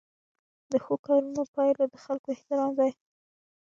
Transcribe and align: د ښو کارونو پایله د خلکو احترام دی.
د 0.71 0.73
ښو 0.83 0.95
کارونو 1.05 1.41
پایله 1.55 1.85
د 1.89 1.95
خلکو 2.03 2.27
احترام 2.35 2.71
دی. 2.79 2.91